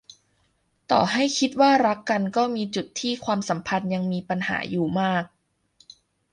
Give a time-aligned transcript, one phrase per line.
[0.91, 5.23] ต่อให้คิดว่ารักกันก็มีจุดที่ความสัมพันธ์ยังมีปัญหาอยู่มาก